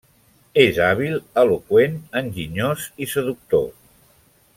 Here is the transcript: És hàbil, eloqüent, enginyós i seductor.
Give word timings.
És 0.61 0.77
hàbil, 0.85 1.17
eloqüent, 1.41 1.99
enginyós 2.23 2.87
i 3.07 3.09
seductor. 3.13 3.69